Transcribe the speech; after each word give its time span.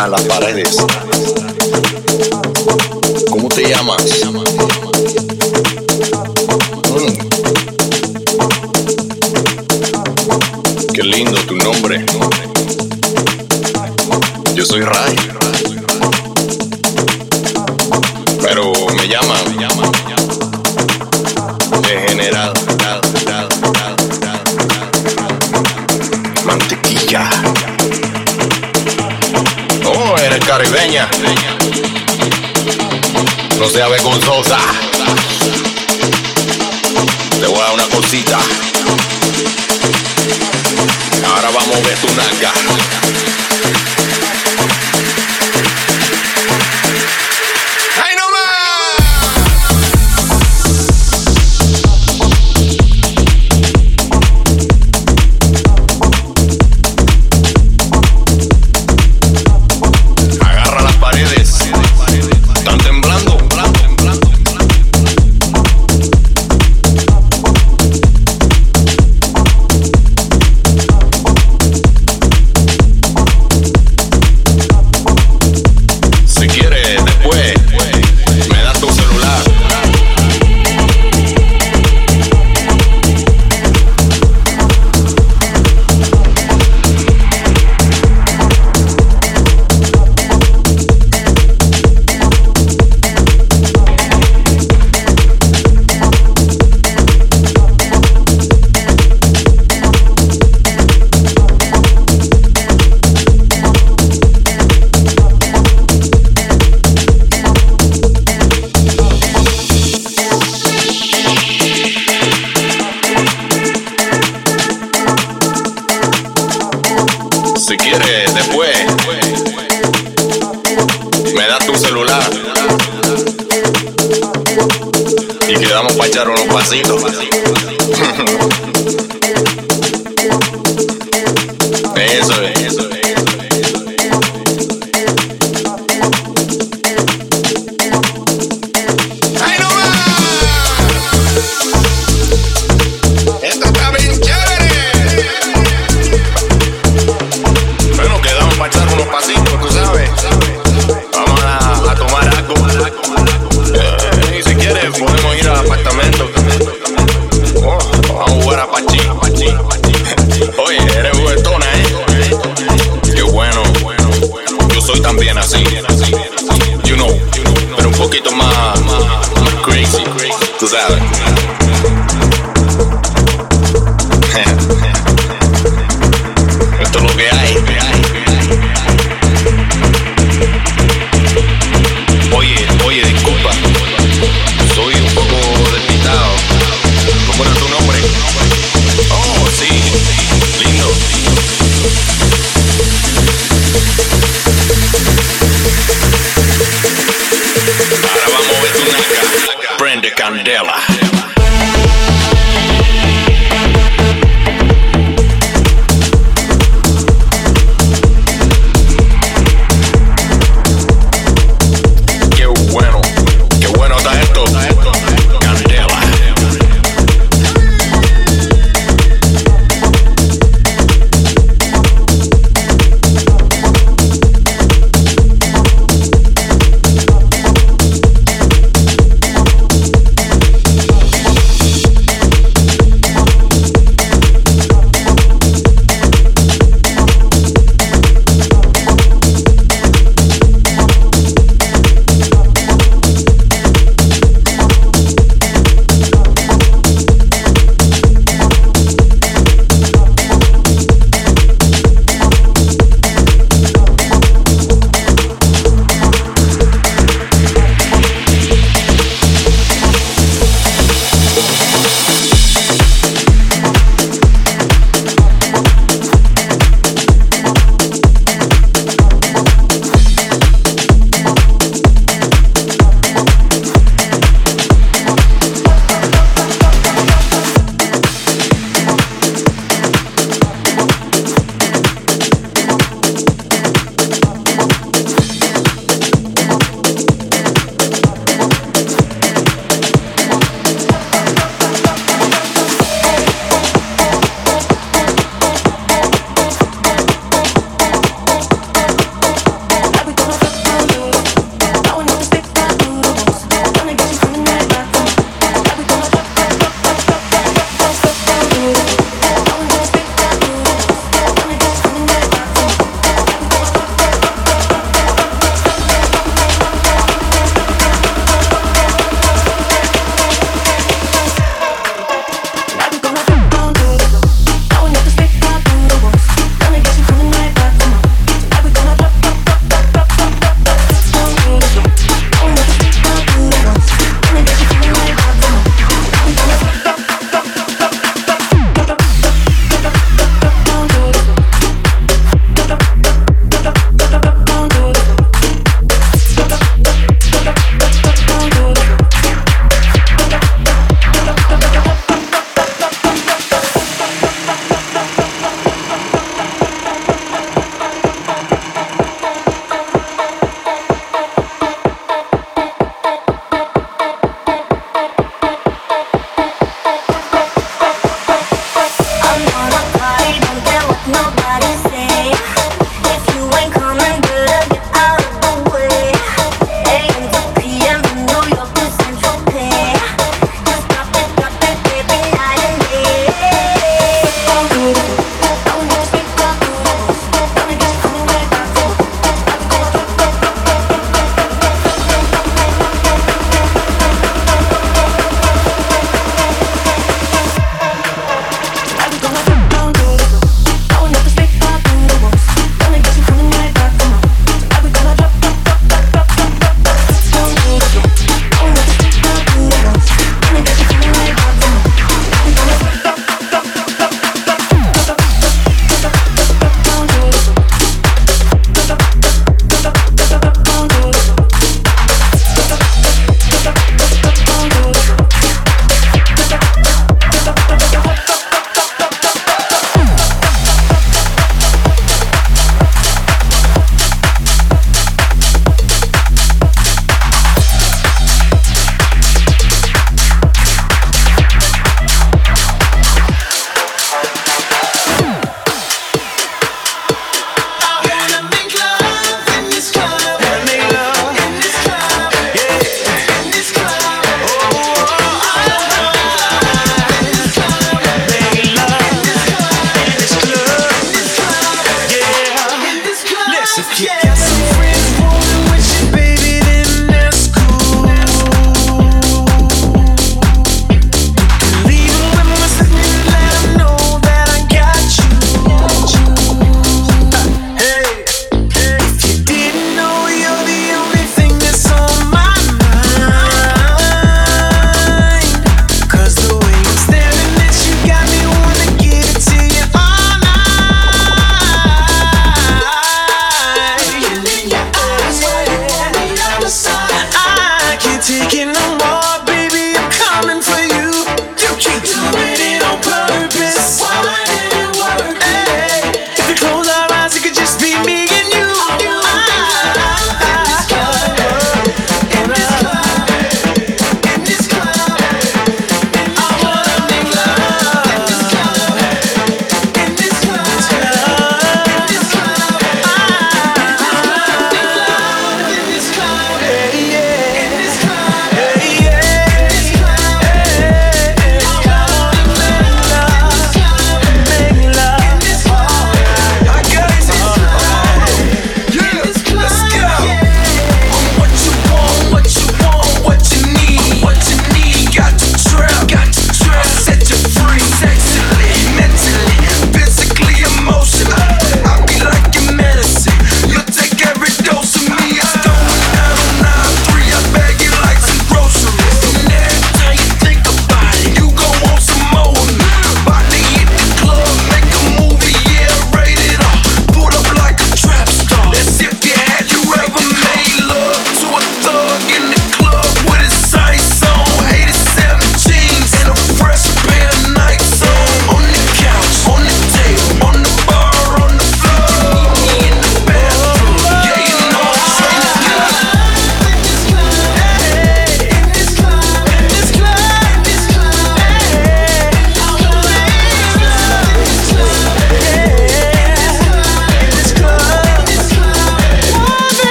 temblar 0.00 0.08
las 0.08 0.22
paredes. 0.22 0.76
¿Cómo 3.30 3.48
te 3.48 3.68
llamas? 3.68 4.49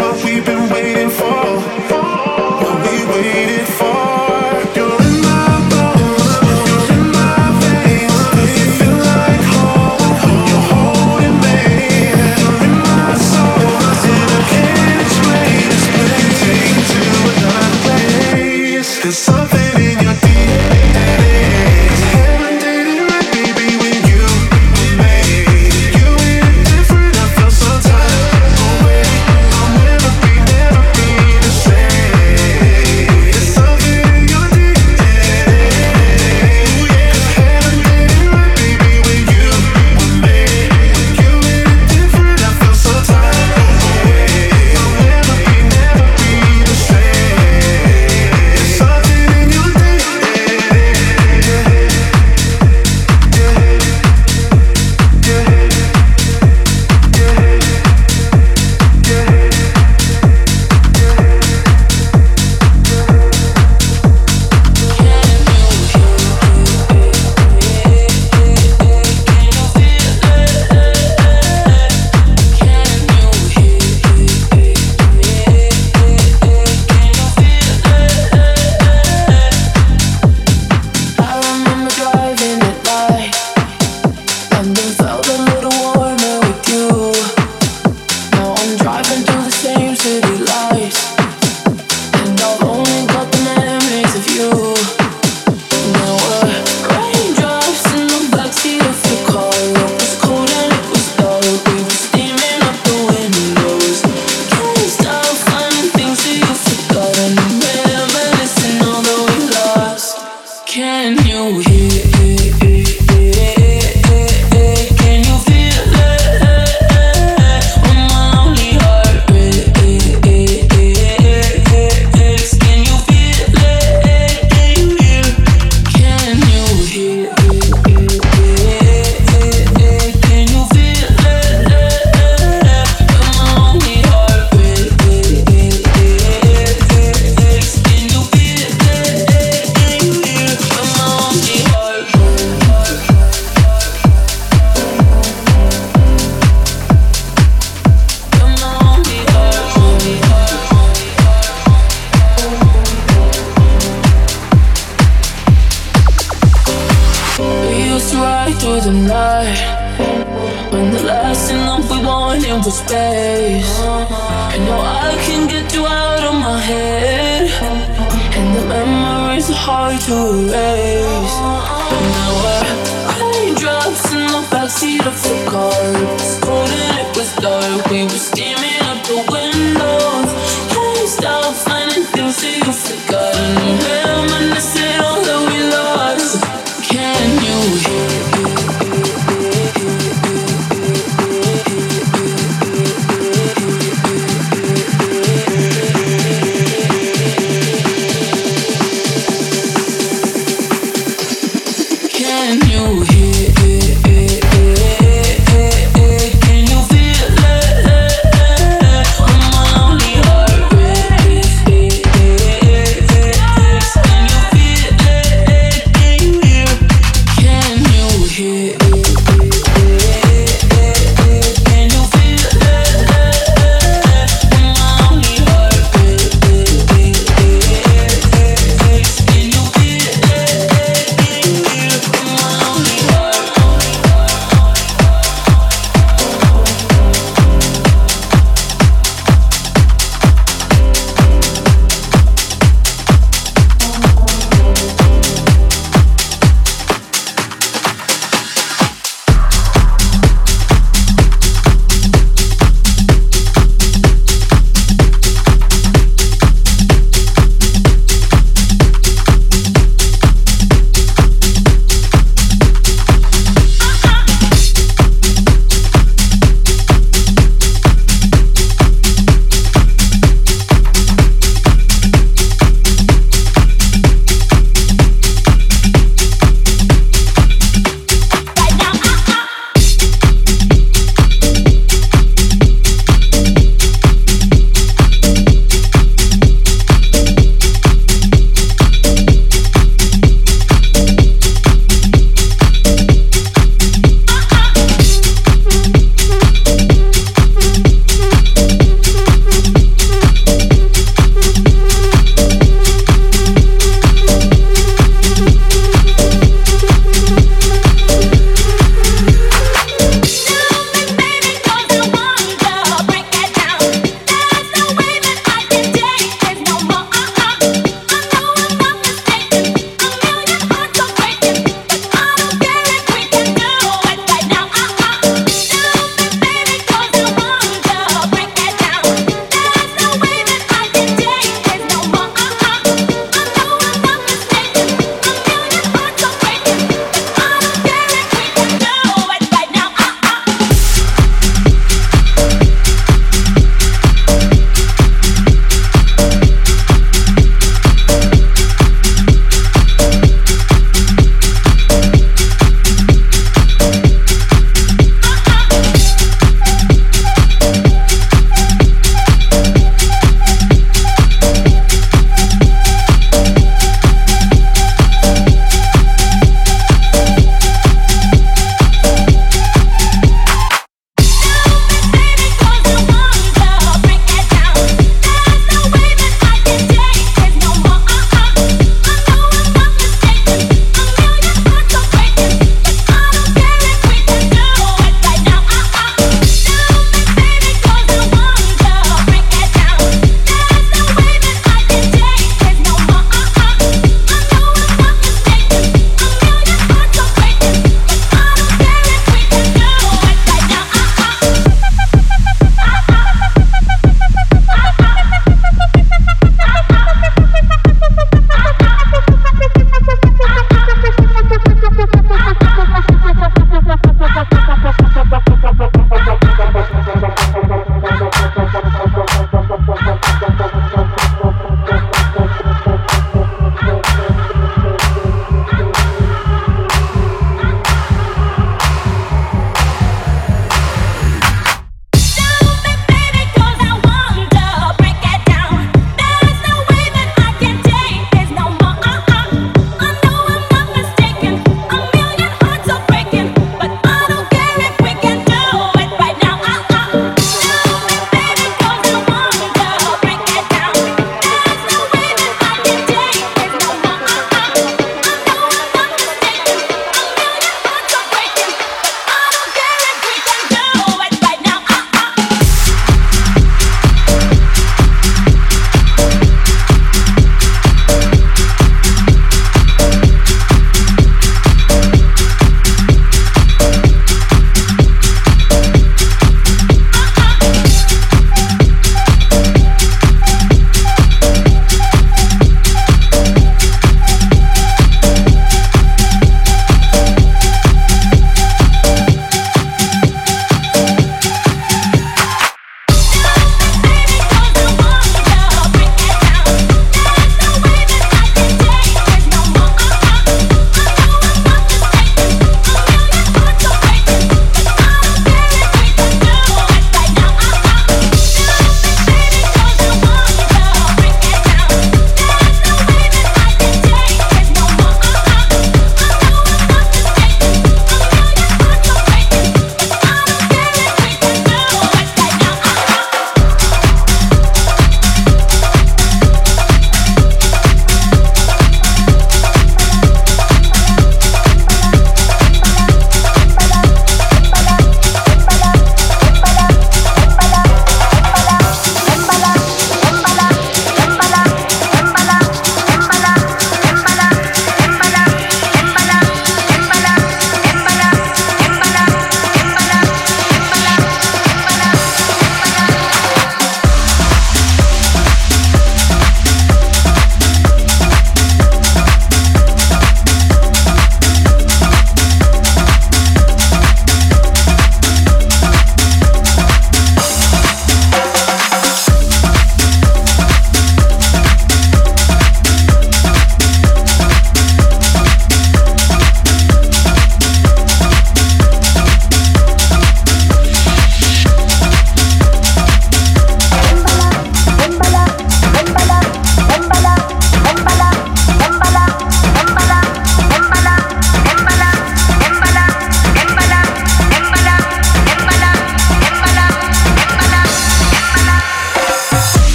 what 0.00 0.24
we've 0.24 0.44
been 0.44 0.68
waiting 0.70 1.10
for. 1.10 1.99